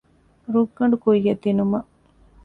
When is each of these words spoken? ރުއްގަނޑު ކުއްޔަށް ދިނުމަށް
ރުއްގަނޑު 0.53 0.95
ކުއްޔަށް 1.03 1.41
ދިނުމަށް 1.43 1.89